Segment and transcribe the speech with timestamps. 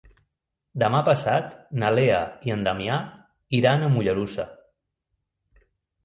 [0.83, 1.51] Demà passat
[1.83, 2.95] na Lea i en Damià
[3.59, 4.47] iran a Mollerussa.